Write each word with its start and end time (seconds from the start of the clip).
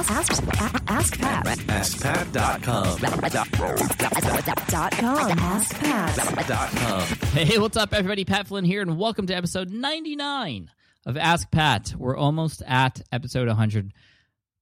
Ask, 0.00 0.42
ask, 0.58 0.82
ask 0.88 1.18
Pat. 1.18 1.44
AskPat.com. 1.44 2.98
Dot 4.70 4.92
com. 4.92 5.30
AskPat. 5.36 7.24
Hey, 7.34 7.58
what's 7.58 7.76
up, 7.76 7.92
everybody? 7.92 8.24
Pat 8.24 8.46
Flynn 8.46 8.64
here, 8.64 8.80
and 8.80 8.96
welcome 8.96 9.26
to 9.26 9.34
episode 9.34 9.68
99 9.68 10.70
of 11.04 11.18
Ask 11.18 11.50
Pat. 11.50 11.92
We're 11.98 12.16
almost 12.16 12.62
at 12.66 13.02
episode 13.12 13.48
100. 13.48 13.92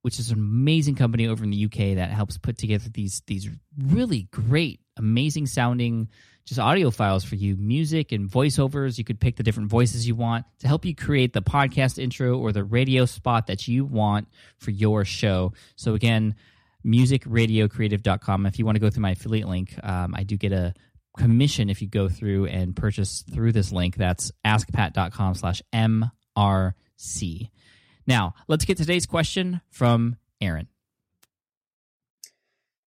which 0.03 0.19
is 0.19 0.31
an 0.31 0.37
amazing 0.37 0.95
company 0.95 1.27
over 1.27 1.45
in 1.45 1.49
the 1.49 1.65
UK 1.65 1.95
that 1.95 2.09
helps 2.09 2.37
put 2.37 2.57
together 2.57 2.89
these 2.93 3.23
these 3.25 3.49
really 3.81 4.27
great, 4.31 4.81
amazing 4.97 5.47
sounding 5.47 6.09
just 6.45 6.59
audio 6.59 6.91
files 6.91 7.23
for 7.23 7.35
you, 7.35 7.55
music 7.55 8.11
and 8.11 8.29
voiceovers. 8.29 8.97
You 8.97 9.03
could 9.03 9.19
pick 9.19 9.37
the 9.37 9.43
different 9.43 9.69
voices 9.69 10.07
you 10.07 10.15
want 10.15 10.45
to 10.59 10.67
help 10.67 10.85
you 10.85 10.93
create 10.95 11.33
the 11.33 11.41
podcast 11.41 11.97
intro 11.97 12.37
or 12.37 12.51
the 12.51 12.63
radio 12.63 13.05
spot 13.05 13.47
that 13.47 13.67
you 13.67 13.85
want 13.85 14.27
for 14.57 14.71
your 14.71 15.05
show. 15.05 15.53
So 15.75 15.93
again, 15.93 16.35
musicradiocreative.com. 16.85 18.45
If 18.45 18.59
you 18.59 18.65
want 18.65 18.75
to 18.75 18.81
go 18.81 18.89
through 18.89 19.03
my 19.03 19.11
affiliate 19.11 19.47
link, 19.47 19.73
um, 19.83 20.13
I 20.15 20.23
do 20.23 20.35
get 20.35 20.51
a 20.51 20.73
commission 21.17 21.69
if 21.69 21.81
you 21.81 21.87
go 21.87 22.09
through 22.09 22.47
and 22.47 22.75
purchase 22.75 23.23
through 23.33 23.53
this 23.53 23.71
link. 23.71 23.95
That's 23.95 24.31
askpat.com 24.45 25.35
slash 25.35 25.61
MRC. 25.73 27.49
Now, 28.05 28.33
let's 28.49 28.65
get 28.65 28.77
today's 28.77 29.05
question 29.05 29.61
from 29.69 30.17
Aaron. 30.41 30.67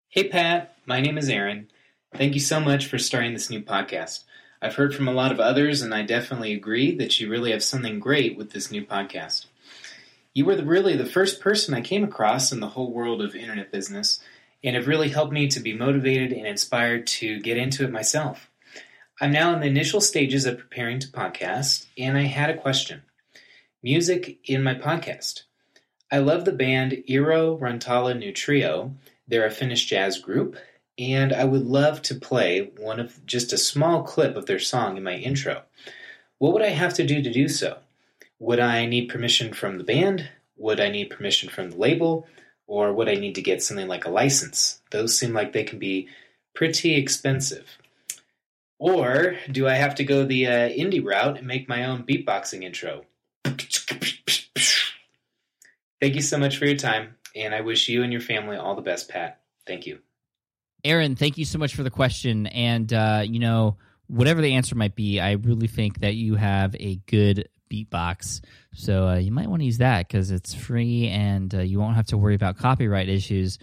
Hey, 0.09 0.27
Pat. 0.27 0.75
My 0.85 0.99
name 0.99 1.17
is 1.17 1.29
Aaron. 1.29 1.69
Thank 2.17 2.33
you 2.33 2.39
so 2.39 2.61
much 2.61 2.85
for 2.85 2.97
starting 2.97 3.33
this 3.33 3.49
new 3.49 3.61
podcast. 3.61 4.23
I've 4.61 4.75
heard 4.75 4.95
from 4.95 5.09
a 5.09 5.13
lot 5.13 5.33
of 5.33 5.41
others, 5.41 5.81
and 5.81 5.93
I 5.93 6.03
definitely 6.03 6.53
agree 6.53 6.95
that 6.95 7.19
you 7.19 7.29
really 7.29 7.51
have 7.51 7.61
something 7.61 7.99
great 7.99 8.37
with 8.37 8.51
this 8.51 8.71
new 8.71 8.85
podcast. 8.85 9.47
You 10.33 10.45
were 10.45 10.55
the, 10.55 10.63
really 10.63 10.95
the 10.95 11.05
first 11.05 11.41
person 11.41 11.73
I 11.73 11.81
came 11.81 12.05
across 12.05 12.53
in 12.53 12.61
the 12.61 12.69
whole 12.69 12.93
world 12.93 13.21
of 13.21 13.35
internet 13.35 13.69
business, 13.69 14.21
and 14.63 14.77
have 14.77 14.87
really 14.87 15.09
helped 15.09 15.33
me 15.33 15.49
to 15.49 15.59
be 15.59 15.73
motivated 15.73 16.31
and 16.31 16.47
inspired 16.47 17.05
to 17.07 17.41
get 17.41 17.57
into 17.57 17.83
it 17.83 17.91
myself. 17.91 18.49
I'm 19.19 19.33
now 19.33 19.53
in 19.53 19.59
the 19.59 19.67
initial 19.67 19.99
stages 19.99 20.45
of 20.45 20.57
preparing 20.57 20.99
to 20.99 21.07
podcast, 21.09 21.85
and 21.97 22.17
I 22.17 22.23
had 22.23 22.49
a 22.49 22.57
question. 22.57 23.01
Music 23.83 24.39
in 24.45 24.63
my 24.63 24.75
podcast. 24.75 25.43
I 26.09 26.19
love 26.19 26.45
the 26.45 26.53
band 26.53 27.03
Iiro 27.09 27.59
Rantala 27.59 28.17
New 28.17 28.31
Trio. 28.31 28.95
They're 29.27 29.45
a 29.45 29.51
Finnish 29.51 29.85
jazz 29.85 30.17
group, 30.17 30.55
and 30.97 31.33
I 31.33 31.43
would 31.43 31.65
love 31.65 32.01
to 32.03 32.15
play 32.15 32.71
one 32.77 32.99
of 32.99 33.25
just 33.25 33.53
a 33.53 33.57
small 33.57 34.03
clip 34.03 34.35
of 34.35 34.45
their 34.45 34.59
song 34.59 34.97
in 34.97 35.03
my 35.03 35.15
intro. 35.15 35.63
What 36.37 36.53
would 36.53 36.61
I 36.61 36.69
have 36.69 36.93
to 36.95 37.05
do 37.05 37.21
to 37.21 37.31
do 37.31 37.47
so? 37.47 37.77
Would 38.39 38.59
I 38.59 38.85
need 38.85 39.09
permission 39.09 39.53
from 39.53 39.77
the 39.77 39.83
band? 39.83 40.29
Would 40.57 40.79
I 40.79 40.89
need 40.89 41.09
permission 41.09 41.49
from 41.49 41.71
the 41.71 41.77
label? 41.77 42.27
Or 42.67 42.93
would 42.93 43.09
I 43.09 43.15
need 43.15 43.35
to 43.35 43.41
get 43.41 43.61
something 43.61 43.87
like 43.87 44.05
a 44.05 44.09
license? 44.09 44.81
Those 44.91 45.17
seem 45.17 45.33
like 45.33 45.53
they 45.53 45.63
can 45.63 45.79
be 45.79 46.07
pretty 46.53 46.95
expensive. 46.95 47.77
Or 48.79 49.35
do 49.51 49.67
I 49.67 49.75
have 49.75 49.95
to 49.95 50.03
go 50.03 50.25
the 50.25 50.47
uh, 50.47 50.69
indie 50.69 51.03
route 51.03 51.37
and 51.37 51.47
make 51.47 51.69
my 51.69 51.85
own 51.85 52.03
beatboxing 52.03 52.63
intro? 52.63 53.05
Thank 56.01 56.15
you 56.15 56.21
so 56.21 56.37
much 56.37 56.57
for 56.57 56.65
your 56.65 56.77
time, 56.77 57.15
and 57.35 57.55
I 57.55 57.61
wish 57.61 57.87
you 57.87 58.03
and 58.03 58.11
your 58.11 58.21
family 58.21 58.57
all 58.57 58.75
the 58.75 58.81
best, 58.81 59.09
Pat. 59.09 59.39
Thank 59.65 59.87
you. 59.87 60.04
Aaron, 60.85 61.15
thank 61.15 61.39
you 61.39 61.45
so 61.45 61.57
much 61.57 61.75
for 61.75 61.81
the 61.81 61.89
question. 61.89 62.45
And, 62.45 62.93
uh, 62.93 63.23
you 63.25 63.39
know, 63.39 63.77
whatever 64.05 64.39
the 64.39 64.53
answer 64.53 64.75
might 64.75 64.95
be, 64.95 65.19
I 65.19 65.31
really 65.31 65.67
think 65.67 66.01
that 66.01 66.13
you 66.13 66.35
have 66.35 66.75
a 66.75 66.97
good 67.07 67.49
beatbox. 67.71 68.41
So 68.73 69.07
uh, 69.07 69.15
you 69.15 69.31
might 69.31 69.49
want 69.49 69.61
to 69.61 69.65
use 69.65 69.79
that 69.79 70.07
because 70.07 70.29
it's 70.29 70.53
free 70.53 71.07
and 71.07 71.53
uh, 71.55 71.61
you 71.61 71.79
won't 71.79 71.95
have 71.95 72.05
to 72.07 72.17
worry 72.17 72.35
about 72.35 72.59
copyright 72.59 73.09
issues, 73.09 73.57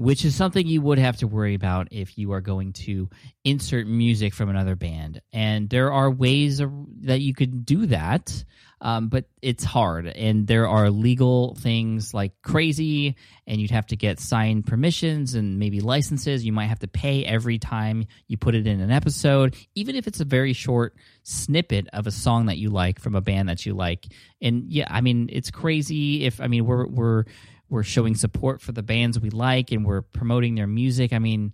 which 0.00 0.24
is 0.24 0.34
something 0.34 0.66
you 0.66 0.80
would 0.80 0.98
have 0.98 1.18
to 1.18 1.26
worry 1.26 1.54
about 1.54 1.88
if 1.90 2.16
you 2.16 2.32
are 2.32 2.40
going 2.40 2.72
to 2.72 3.10
insert 3.44 3.86
music 3.86 4.32
from 4.32 4.48
another 4.48 4.74
band. 4.74 5.20
And 5.30 5.68
there 5.68 5.92
are 5.92 6.10
ways 6.10 6.62
that 7.02 7.20
you 7.20 7.34
could 7.34 7.66
do 7.66 7.84
that. 7.84 8.44
Um, 8.80 9.08
but 9.08 9.26
it's 9.42 9.62
hard, 9.62 10.06
and 10.06 10.46
there 10.46 10.66
are 10.66 10.88
legal 10.88 11.54
things 11.56 12.14
like 12.14 12.32
crazy, 12.40 13.14
and 13.46 13.60
you'd 13.60 13.72
have 13.72 13.88
to 13.88 13.96
get 13.96 14.18
signed 14.18 14.66
permissions 14.66 15.34
and 15.34 15.58
maybe 15.58 15.82
licenses. 15.82 16.46
You 16.46 16.52
might 16.54 16.68
have 16.68 16.78
to 16.78 16.88
pay 16.88 17.22
every 17.22 17.58
time 17.58 18.06
you 18.26 18.38
put 18.38 18.54
it 18.54 18.66
in 18.66 18.80
an 18.80 18.90
episode, 18.90 19.54
even 19.74 19.96
if 19.96 20.06
it's 20.06 20.20
a 20.20 20.24
very 20.24 20.54
short 20.54 20.96
snippet 21.24 21.88
of 21.92 22.06
a 22.06 22.10
song 22.10 22.46
that 22.46 22.56
you 22.56 22.70
like 22.70 23.00
from 23.00 23.14
a 23.14 23.20
band 23.20 23.50
that 23.50 23.66
you 23.66 23.74
like. 23.74 24.06
And 24.40 24.72
yeah, 24.72 24.86
I 24.88 25.02
mean, 25.02 25.28
it's 25.30 25.50
crazy. 25.50 26.24
If 26.24 26.40
I 26.40 26.46
mean, 26.46 26.64
we're 26.64 26.86
we're 26.86 27.24
we're 27.70 27.82
showing 27.84 28.14
support 28.14 28.60
for 28.60 28.72
the 28.72 28.82
bands 28.82 29.18
we 29.18 29.30
like, 29.30 29.72
and 29.72 29.86
we're 29.86 30.02
promoting 30.02 30.56
their 30.56 30.66
music. 30.66 31.12
I 31.12 31.18
mean 31.18 31.52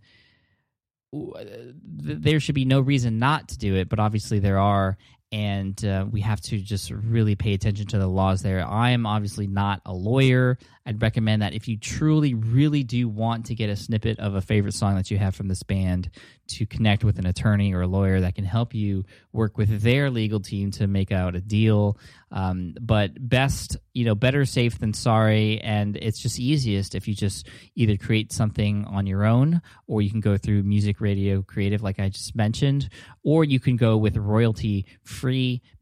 uh, 1.13 1.45
there 1.83 2.41
should 2.41 2.55
be 2.55 2.65
no 2.65 2.81
reason 2.81 3.19
not 3.19 3.49
to 3.49 3.59
do 3.59 3.75
it, 3.77 3.89
but 3.89 3.99
obviously 3.99 4.39
there 4.39 4.59
are, 4.59 4.97
and 5.37 5.85
uh, 5.85 6.07
we 6.11 6.23
have 6.23 6.41
to 6.41 6.59
just 6.59 6.91
really 6.91 7.35
pay 7.35 7.53
attention 7.53 7.87
to 7.89 7.99
the 7.99 8.07
laws 8.07 8.41
there. 8.41 8.67
I 8.67 8.93
am 8.93 9.05
obviously 9.05 9.47
not 9.47 9.83
a 9.85 9.93
lawyer. 9.93 10.57
I'd 10.87 11.03
recommend 11.03 11.43
that 11.43 11.53
if 11.53 11.69
you 11.69 11.77
truly, 11.77 12.33
really 12.33 12.83
do 12.85 13.07
want 13.07 13.45
to 13.47 13.55
get 13.55 13.69
a 13.69 13.77
snippet 13.77 14.19
of 14.19 14.35
a 14.35 14.41
favorite 14.41 14.73
song 14.73 14.95
that 14.97 15.11
you 15.11 15.19
have 15.19 15.35
from 15.35 15.49
this 15.49 15.63
band, 15.63 16.09
to 16.49 16.67
connect 16.67 17.05
with 17.05 17.19
an 17.19 17.27
attorney 17.27 17.75
or 17.75 17.83
a 17.83 17.87
lawyer 17.87 18.21
that 18.21 18.35
can 18.35 18.45
help 18.45 18.75
you 18.75 19.05
work 19.33 19.59
with 19.59 19.83
their 19.83 20.11
legal 20.11 20.41
team 20.41 20.71
to 20.71 20.87
make 20.87 21.11
out 21.11 21.35
a 21.35 21.41
deal. 21.41 21.99
Um, 22.31 22.75
but 22.81 23.11
best, 23.29 23.77
you 23.95 24.05
know, 24.05 24.15
better 24.15 24.45
safe 24.45 24.79
than 24.79 24.93
sorry. 24.93 25.61
And 25.61 25.97
it's 25.97 26.21
just 26.21 26.39
easiest 26.39 26.95
if 26.95 27.09
you 27.09 27.15
just 27.15 27.49
either 27.75 27.97
create 27.97 28.33
something 28.33 28.85
on 28.85 29.07
your 29.07 29.25
own 29.25 29.61
or 29.87 30.03
you 30.03 30.11
can 30.11 30.21
go 30.21 30.37
through 30.37 30.63
Music 30.63 31.01
Radio 31.01 31.43
Creative, 31.43 31.83
like 31.83 31.99
I 31.99 32.09
just 32.09 32.37
mentioned, 32.37 32.89
or 33.23 33.45
you 33.45 33.61
can 33.61 33.77
go 33.77 33.97
with 33.97 34.17
royalty 34.17 34.87
free 35.03 35.26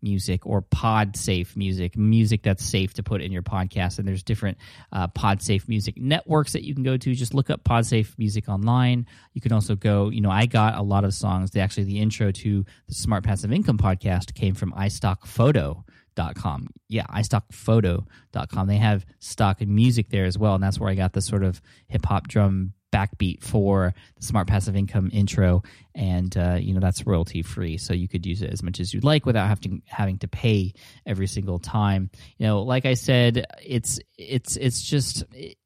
music 0.02 0.46
or 0.46 0.62
pod 0.62 1.16
safe 1.16 1.56
music, 1.56 1.96
music 1.96 2.42
that's 2.42 2.64
safe 2.64 2.94
to 2.94 3.02
put 3.02 3.20
in 3.20 3.32
your 3.32 3.42
podcast. 3.42 3.98
And 3.98 4.06
there's 4.06 4.22
different 4.22 4.58
uh, 4.92 5.08
pod 5.08 5.42
safe 5.42 5.68
music 5.68 5.96
networks 5.96 6.52
that 6.52 6.64
you 6.64 6.74
can 6.74 6.82
go 6.82 6.96
to. 6.96 7.14
Just 7.14 7.34
look 7.34 7.50
up 7.50 7.64
pod 7.64 7.86
safe 7.86 8.14
music 8.18 8.48
online. 8.48 9.06
You 9.32 9.40
can 9.40 9.52
also 9.52 9.74
go, 9.74 10.10
you 10.10 10.20
know, 10.20 10.30
I 10.30 10.46
got 10.46 10.76
a 10.76 10.82
lot 10.82 11.04
of 11.04 11.14
songs. 11.14 11.50
They 11.50 11.60
actually, 11.60 11.84
the 11.84 12.00
intro 12.00 12.30
to 12.32 12.64
the 12.88 12.94
Smart 12.94 13.24
Passive 13.24 13.52
Income 13.52 13.78
podcast 13.78 14.34
came 14.34 14.54
from 14.54 14.72
iStockPhoto.com. 14.72 16.68
Yeah, 16.88 17.06
iStockPhoto.com. 17.06 18.66
They 18.66 18.76
have 18.78 19.04
stock 19.18 19.60
and 19.60 19.74
music 19.74 20.10
there 20.10 20.24
as 20.24 20.38
well. 20.38 20.54
And 20.54 20.62
that's 20.62 20.78
where 20.78 20.90
I 20.90 20.94
got 20.94 21.12
the 21.12 21.20
sort 21.20 21.44
of 21.44 21.60
hip 21.88 22.04
hop 22.06 22.28
drum 22.28 22.74
backbeat 22.94 23.42
for 23.42 23.92
the 24.16 24.24
smart 24.24 24.46
passive 24.46 24.76
income 24.76 25.10
intro. 25.12 25.62
And 25.94 26.36
uh, 26.36 26.58
you 26.60 26.72
know 26.74 26.80
that's 26.80 27.06
royalty 27.06 27.42
free. 27.42 27.76
So 27.76 27.92
you 27.92 28.08
could 28.08 28.24
use 28.24 28.42
it 28.42 28.50
as 28.50 28.62
much 28.62 28.80
as 28.80 28.94
you'd 28.94 29.04
like 29.04 29.26
without 29.26 29.48
having 29.48 29.82
having 29.86 30.18
to 30.18 30.28
pay 30.28 30.72
every 31.04 31.26
single 31.26 31.58
time. 31.58 32.10
You 32.38 32.46
know 32.46 32.62
like 32.62 32.86
i 32.86 32.94
said 32.94 33.46
it's 33.62 33.98
it's 34.16 34.56
it's 34.56 34.82
just 34.82 35.24
it, 35.32 35.56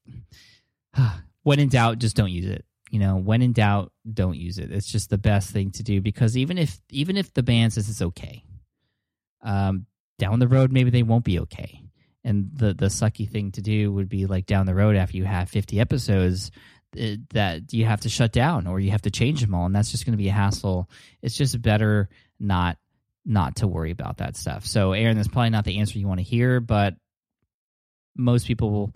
when 1.43 1.61
in 1.61 1.69
doubt 1.69 1.99
just 1.99 2.17
don't 2.17 2.31
use 2.31 2.47
it. 2.47 2.65
You 2.91 3.01
know 3.01 3.17
when 3.17 3.43
in 3.43 3.53
doubt 3.53 3.93
don't 4.11 4.37
use 4.37 4.59
it. 4.59 4.73
It's 4.73 4.91
just 4.91 5.11
the 5.11 5.19
best 5.19 5.51
thing 5.51 5.71
to 5.73 5.83
do 5.83 6.01
because 6.01 6.37
even 6.37 6.57
if 6.57 6.81
even 6.91 7.17
if 7.17 7.35
the 7.35 7.43
band 7.43 7.75
says 7.75 7.89
it's 7.89 8.03
okay 8.03 8.45
um 9.43 9.87
down 10.19 10.41
the 10.41 10.49
road 10.49 10.73
maybe 10.73 10.91
they 10.91 11.03
won't 11.03 11.25
be 11.25 11.41
okay. 11.41 11.83
And 12.25 12.51
the 12.53 12.75
the 12.75 12.87
sucky 12.87 13.31
thing 13.31 13.53
to 13.53 13.63
do 13.63 13.93
would 13.93 14.09
be 14.09 14.27
like 14.27 14.45
down 14.45 14.67
the 14.67 14.75
road 14.75 14.97
after 14.97 15.17
you 15.17 15.25
have 15.25 15.49
50 15.49 15.81
episodes 15.81 16.51
it, 16.95 17.29
that 17.31 17.73
you 17.73 17.85
have 17.85 18.01
to 18.01 18.09
shut 18.09 18.33
down 18.33 18.67
or 18.67 18.81
you 18.81 18.91
have 18.91 19.03
to 19.03 19.11
change 19.11 19.41
them 19.41 19.55
all 19.55 19.67
and 19.67 19.75
that's 19.75 19.91
just 19.91 20.05
going 20.05 20.13
to 20.13 20.23
be 20.23 20.29
a 20.29 20.33
hassle. 20.33 20.89
It's 21.23 21.37
just 21.37 21.61
better 21.61 22.09
not 22.39 22.79
not 23.25 23.57
to 23.57 23.69
worry 23.69 23.91
about 23.91 24.19
that 24.19 24.37
stuff. 24.37 24.67
So 24.67 24.93
aaron 24.93 25.17
that's 25.17 25.29
probably 25.29 25.51
not 25.51 25.65
the 25.65 25.79
answer 25.79 25.99
you 25.99 26.09
want 26.09 26.21
to 26.21 26.25
hear 26.25 26.61
but 26.61 26.95
most 28.17 28.47
people 28.47 28.93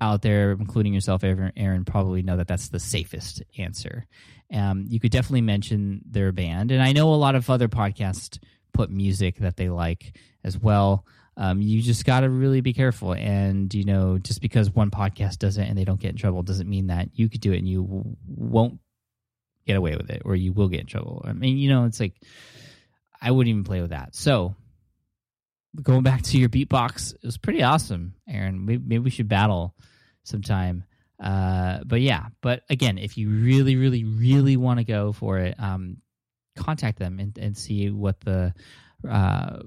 out 0.00 0.22
there 0.22 0.52
including 0.52 0.92
yourself 0.92 1.22
aaron 1.24 1.84
probably 1.84 2.22
know 2.22 2.36
that 2.36 2.48
that's 2.48 2.68
the 2.68 2.80
safest 2.80 3.42
answer. 3.58 4.06
Um, 4.52 4.84
you 4.88 5.00
could 5.00 5.12
definitely 5.12 5.40
mention 5.40 6.02
their 6.04 6.30
band 6.30 6.72
and 6.72 6.82
i 6.82 6.92
know 6.92 7.14
a 7.14 7.16
lot 7.16 7.34
of 7.34 7.48
other 7.48 7.68
podcasts 7.68 8.38
put 8.74 8.90
music 8.90 9.38
that 9.38 9.56
they 9.56 9.70
like 9.70 10.14
as 10.44 10.58
well 10.58 11.06
um, 11.36 11.62
you 11.62 11.80
just 11.80 12.04
got 12.04 12.20
to 12.20 12.28
really 12.28 12.60
be 12.60 12.72
careful. 12.72 13.14
And, 13.14 13.72
you 13.72 13.84
know, 13.84 14.18
just 14.18 14.40
because 14.40 14.70
one 14.70 14.90
podcast 14.90 15.38
does 15.38 15.56
it 15.58 15.68
and 15.68 15.76
they 15.76 15.84
don't 15.84 16.00
get 16.00 16.10
in 16.10 16.16
trouble 16.16 16.42
doesn't 16.42 16.68
mean 16.68 16.88
that 16.88 17.08
you 17.14 17.28
could 17.28 17.40
do 17.40 17.52
it 17.52 17.58
and 17.58 17.68
you 17.68 17.82
w- 17.82 18.16
won't 18.26 18.78
get 19.66 19.76
away 19.76 19.96
with 19.96 20.10
it 20.10 20.22
or 20.24 20.34
you 20.34 20.52
will 20.52 20.68
get 20.68 20.80
in 20.80 20.86
trouble. 20.86 21.24
I 21.26 21.32
mean, 21.32 21.56
you 21.56 21.70
know, 21.70 21.84
it's 21.84 22.00
like, 22.00 22.14
I 23.20 23.30
wouldn't 23.30 23.50
even 23.50 23.64
play 23.64 23.80
with 23.80 23.90
that. 23.90 24.14
So 24.14 24.56
going 25.80 26.02
back 26.02 26.22
to 26.22 26.38
your 26.38 26.48
beatbox, 26.48 27.14
it 27.14 27.24
was 27.24 27.38
pretty 27.38 27.62
awesome, 27.62 28.14
Aaron. 28.28 28.66
Maybe, 28.66 28.82
maybe 28.84 29.04
we 29.04 29.10
should 29.10 29.28
battle 29.28 29.74
sometime. 30.24 30.84
Uh, 31.22 31.78
but 31.86 32.00
yeah, 32.00 32.26
but 32.40 32.62
again, 32.68 32.98
if 32.98 33.16
you 33.16 33.30
really, 33.30 33.76
really, 33.76 34.04
really 34.04 34.56
want 34.56 34.80
to 34.80 34.84
go 34.84 35.12
for 35.12 35.38
it, 35.38 35.54
um, 35.58 35.98
contact 36.56 36.98
them 36.98 37.20
and, 37.20 37.38
and 37.38 37.56
see 37.56 37.90
what 37.90 38.20
the 38.20 38.52
uh, 39.08 39.60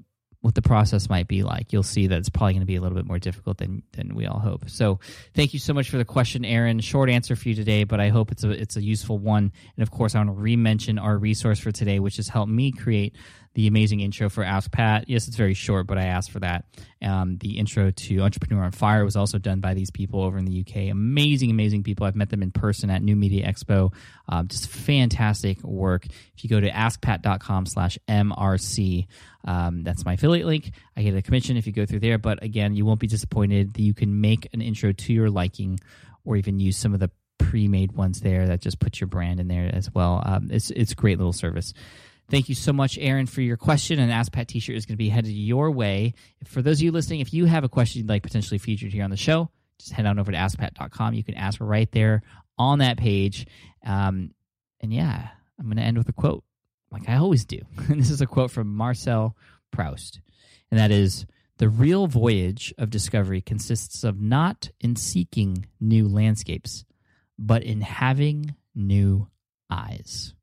what 0.46 0.54
the 0.54 0.62
process 0.62 1.10
might 1.10 1.28
be 1.28 1.42
like. 1.42 1.74
You'll 1.74 1.82
see 1.82 2.06
that 2.06 2.20
it's 2.20 2.30
probably 2.30 2.54
going 2.54 2.62
to 2.62 2.68
be 2.68 2.76
a 2.76 2.82
little 2.82 2.96
bit 2.96 3.08
more 3.08 3.18
difficult 3.18 3.58
than 3.58 3.82
than 3.94 4.14
we 4.14 4.28
all 4.28 4.38
hope. 4.38 4.70
So, 4.70 5.00
thank 5.34 5.54
you 5.54 5.60
so 5.60 5.74
much 5.74 5.90
for 5.90 5.98
the 5.98 6.06
question, 6.06 6.46
Aaron. 6.46 6.80
Short 6.82 7.10
answer 7.10 7.36
for 7.36 7.50
you 7.50 7.56
today, 7.56 7.84
but 7.84 8.00
I 8.00 8.10
hope 8.10 8.32
it's 8.32 8.44
a 8.44 8.52
it's 8.52 8.78
a 8.78 8.84
useful 8.84 9.18
one. 9.18 9.52
And 9.76 9.82
of 9.82 9.90
course, 9.90 10.14
I 10.14 10.20
want 10.20 10.30
to 10.30 10.34
re-mention 10.34 11.00
our 11.00 11.18
resource 11.18 11.58
for 11.58 11.72
today, 11.72 11.98
which 11.98 12.18
has 12.18 12.28
helped 12.28 12.52
me 12.52 12.72
create 12.72 13.16
the 13.56 13.68
amazing 13.68 14.02
intro 14.02 14.30
for 14.30 14.44
Ask 14.44 14.70
Pat. 14.72 15.06
Yes, 15.08 15.28
it's 15.28 15.38
very 15.38 15.54
short, 15.54 15.88
but 15.88 15.98
I 15.98 16.04
asked 16.04 16.30
for 16.30 16.42
that. 16.42 16.66
Um, 17.02 17.38
the 17.38 17.58
intro 17.58 17.90
to 17.90 18.20
Entrepreneur 18.20 18.64
on 18.64 18.72
Fire 18.72 19.06
was 19.06 19.16
also 19.16 19.38
done 19.38 19.62
by 19.62 19.74
these 19.74 19.90
people 19.90 20.22
over 20.22 20.38
in 20.38 20.44
the 20.44 20.60
UK. 20.60 20.92
Amazing, 20.92 21.52
amazing 21.52 21.84
people. 21.84 22.06
I've 22.06 22.18
met 22.18 22.30
them 22.30 22.44
in 22.44 22.52
person 22.52 22.90
at 22.90 23.02
New 23.02 23.16
Media 23.16 23.48
Expo. 23.48 23.94
Um, 24.28 24.50
just 24.50 24.68
fantastic 24.68 25.64
work. 25.64 26.06
If 26.06 26.44
you 26.44 26.50
go 26.50 26.60
to 26.60 26.70
askpat.com 26.70 27.66
slash 27.66 27.98
MRC, 28.10 29.08
um, 29.46 29.84
that's 29.84 30.04
my 30.04 30.14
affiliate 30.14 30.46
link. 30.46 30.72
I 30.98 31.04
get 31.04 31.16
a 31.16 31.22
commission 31.22 31.56
if 31.56 31.66
you 31.66 31.72
go 31.72 31.86
through 31.86 32.02
there. 32.02 32.18
But 32.18 32.44
again, 32.44 32.76
you 32.76 32.86
won't 32.86 33.00
be 33.00 33.08
disappointed 33.08 33.74
that 33.74 33.82
you 33.82 33.94
can 33.94 34.20
make 34.20 34.50
an 34.54 34.62
intro 34.62 34.92
to 34.92 35.14
your 35.14 35.30
liking 35.30 35.80
or 36.26 36.36
even 36.36 36.60
use 36.60 36.76
some 36.76 36.94
of 36.94 37.00
the 37.00 37.10
pre-made 37.38 37.94
ones 37.94 38.20
there 38.20 38.48
that 38.48 38.60
just 38.60 38.80
put 38.80 39.00
your 39.00 39.08
brand 39.08 39.40
in 39.40 39.48
there 39.48 39.70
as 39.74 39.94
well. 39.94 40.22
Um, 40.26 40.50
it's 40.52 40.72
it's 40.72 40.92
a 40.92 40.96
great 40.96 41.18
little 41.18 41.34
service. 41.34 41.74
Thank 42.30 42.50
you 42.50 42.56
so 42.56 42.74
much, 42.74 42.98
Aaron, 42.98 43.28
for 43.28 43.42
your 43.42 43.58
question. 43.58 44.00
And 44.00 44.12
Ask 44.12 44.32
Pat 44.32 44.48
T-shirt 44.48 44.76
is 44.76 44.86
going 44.86 44.96
to 44.96 44.98
be 44.98 45.10
headed 45.10 45.32
your 45.32 45.70
way. 45.70 46.14
For 46.46 46.62
those 46.62 46.80
of 46.80 46.84
you 46.84 46.92
listening, 46.92 47.20
if 47.20 47.34
you 47.34 47.46
have 47.46 47.64
a 47.64 47.70
question 47.70 48.00
you'd 48.00 48.10
like 48.10 48.24
potentially 48.24 48.58
featured 48.58 48.92
here 48.92 49.04
on 49.04 49.12
the 49.12 49.18
show, 49.18 49.50
just 49.80 49.92
head 49.92 50.06
on 50.06 50.18
over 50.18 50.32
to 50.32 50.38
askpat.com. 50.38 51.14
You 51.14 51.24
can 51.24 51.36
ask 51.36 51.60
right 51.62 51.92
there 51.92 52.24
on 52.58 52.80
that 52.80 52.98
page. 52.98 53.46
Um, 53.86 54.32
and 54.82 54.92
yeah, 54.92 55.30
I'm 55.60 55.66
going 55.66 55.78
to 55.78 55.84
end 55.84 55.98
with 55.98 56.10
a 56.10 56.14
quote, 56.14 56.44
like 56.92 57.08
I 57.08 57.18
always 57.18 57.46
do. 57.46 57.60
And 57.90 58.00
this 58.00 58.10
is 58.10 58.22
a 58.22 58.28
quote 58.28 58.52
from 58.52 58.74
Marcel 58.76 59.36
Proust, 59.72 60.20
and 60.72 60.80
that 60.80 60.92
is. 60.92 61.26
The 61.58 61.70
real 61.70 62.08
voyage 62.08 62.74
of 62.78 62.90
discovery 62.90 63.40
consists 63.40 64.04
of 64.04 64.20
not 64.20 64.72
in 64.82 64.98
seeking 64.98 65.68
new 65.80 66.06
landscapes, 66.06 66.84
but 67.40 67.64
in 67.64 67.80
having 67.80 68.56
new 68.76 69.30
eyes. 69.70 70.35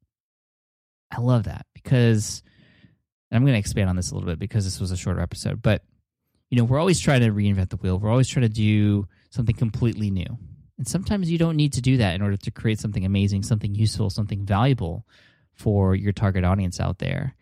I 1.13 1.21
love 1.21 1.45
that 1.45 1.67
because 1.75 2.43
I'm 3.31 3.43
going 3.43 3.55
to 3.55 3.59
expand 3.59 3.91
on 3.91 3.97
this 3.97 4.11
a 4.11 4.15
little 4.15 4.29
bit 4.29 4.39
because 4.39 4.65
this 4.65 4.81
was 4.81 4.91
a 4.91 4.97
shorter 4.97 5.21
episode, 5.21 5.63
but 5.63 5.83
you 6.51 6.59
know, 6.59 6.65
we're 6.65 6.79
always 6.79 7.01
trying 7.01 7.21
to 7.23 7.31
reinvent 7.31 7.71
the 7.71 7.77
wheel. 7.77 7.99
We're 7.99 8.11
always 8.11 8.29
trying 8.29 8.43
to 8.43 8.49
do 8.51 9.09
something 9.31 9.57
completely 9.57 10.11
new. 10.11 10.39
And 10.77 10.87
sometimes 10.87 11.31
you 11.31 11.39
don't 11.39 11.57
need 11.57 11.75
to 11.75 11.81
do 11.81 11.97
that 11.99 12.15
in 12.15 12.23
order 12.23 12.37
to 12.37 12.51
create 12.51 12.79
something 12.79 13.07
amazing, 13.07 13.43
something 13.43 13.75
useful, 13.75 14.11
something 14.11 14.45
valuable 14.45 15.07
for 15.55 15.95
your 15.95 16.13
target 16.13 16.45
audience 16.45 16.81
out 16.81 16.99
there. 16.99 17.37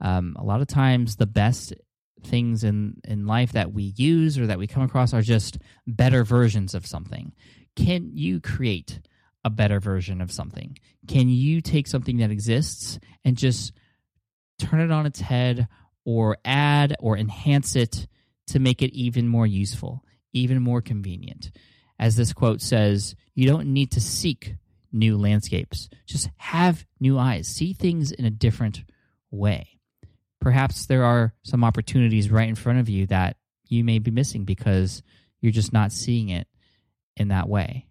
Um, 0.00 0.36
a 0.38 0.44
lot 0.44 0.60
of 0.60 0.66
times, 0.66 1.16
the 1.16 1.26
best 1.26 1.74
things 2.22 2.64
in, 2.64 3.00
in 3.04 3.26
life 3.26 3.52
that 3.52 3.72
we 3.72 3.92
use 3.96 4.38
or 4.38 4.46
that 4.46 4.58
we 4.58 4.66
come 4.66 4.82
across 4.82 5.12
are 5.12 5.22
just 5.22 5.58
better 5.86 6.24
versions 6.24 6.74
of 6.74 6.86
something. 6.86 7.32
Can 7.76 8.10
you 8.14 8.40
create 8.40 9.00
a 9.44 9.50
better 9.50 9.80
version 9.80 10.20
of 10.20 10.32
something? 10.32 10.78
Can 11.06 11.28
you 11.28 11.60
take 11.60 11.86
something 11.86 12.18
that 12.18 12.30
exists 12.30 12.98
and 13.24 13.36
just 13.36 13.72
turn 14.58 14.80
it 14.80 14.90
on 14.90 15.06
its 15.06 15.20
head 15.20 15.68
or 16.04 16.38
add 16.44 16.96
or 17.00 17.16
enhance 17.16 17.76
it 17.76 18.06
to 18.48 18.58
make 18.58 18.82
it 18.82 18.92
even 18.92 19.28
more 19.28 19.46
useful, 19.46 20.04
even 20.32 20.62
more 20.62 20.80
convenient? 20.80 21.50
As 21.98 22.16
this 22.16 22.32
quote 22.32 22.60
says, 22.60 23.14
you 23.34 23.46
don't 23.46 23.72
need 23.72 23.92
to 23.92 24.00
seek 24.00 24.56
new 24.92 25.18
landscapes, 25.18 25.88
just 26.06 26.30
have 26.36 26.86
new 27.00 27.18
eyes, 27.18 27.48
see 27.48 27.72
things 27.72 28.12
in 28.12 28.24
a 28.24 28.30
different 28.30 28.84
way. 29.30 29.68
Perhaps 30.40 30.86
there 30.86 31.04
are 31.04 31.34
some 31.42 31.64
opportunities 31.64 32.30
right 32.30 32.48
in 32.48 32.54
front 32.54 32.78
of 32.78 32.88
you 32.88 33.06
that 33.06 33.36
you 33.68 33.82
may 33.82 33.98
be 33.98 34.10
missing 34.10 34.44
because 34.44 35.02
you're 35.40 35.52
just 35.52 35.72
not 35.72 35.92
seeing 35.92 36.28
it 36.28 36.46
in 37.16 37.28
that 37.28 37.48
way. 37.48 37.86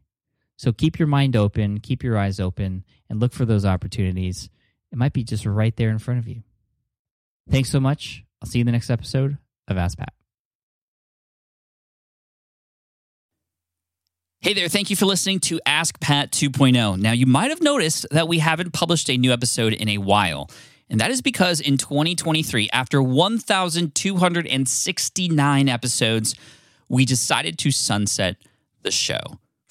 So 0.58 0.72
keep 0.72 1.00
your 1.00 1.08
mind 1.08 1.36
open, 1.36 1.80
keep 1.80 2.04
your 2.04 2.18
eyes 2.18 2.40
open, 2.40 2.84
and 3.10 3.20
look 3.20 3.34
for 3.34 3.46
those 3.46 3.66
opportunities. 3.66 4.50
It 4.92 4.98
might 4.98 5.14
be 5.14 5.24
just 5.24 5.46
right 5.46 5.76
there 5.76 5.90
in 5.90 6.00
front 6.00 6.20
of 6.20 6.28
you. 6.28 6.42
Thanks 7.50 7.70
so 7.70 7.80
much. 7.80 8.24
I'll 8.42 8.48
see 8.48 8.58
you 8.60 8.64
in 8.64 8.68
the 8.68 8.72
next 8.72 8.90
episode 8.90 9.38
of 9.68 9.78
Ask 9.78 9.98
Pat. 9.98 10.14
Hey 14.42 14.54
there, 14.54 14.68
thank 14.68 14.90
you 14.90 14.98
for 14.98 15.06
listening 15.06 15.40
to 15.42 15.60
Ask 15.66 16.00
Pat 16.02 16.32
2.0. 16.32 17.00
Now, 17.00 17.14
you 17.14 17.26
might 17.26 17.50
have 17.50 17.62
noticed 17.62 18.06
that 18.12 18.28
we 18.28 18.40
haven't 18.40 18.74
published 18.74 19.10
a 19.10 19.18
new 19.18 19.32
episode 19.32 19.72
in 19.72 19.88
a 19.88 20.00
while. 20.00 20.52
And 20.90 21.00
that 21.00 21.12
is 21.12 21.22
because 21.22 21.62
in 21.62 21.78
2023, 21.78 22.70
after 22.74 23.02
1,269 23.02 25.70
episodes, 25.70 26.36
we 26.90 27.06
decided 27.06 27.58
to 27.60 27.72
sunset 27.72 28.36
the 28.82 28.92
show 28.92 29.40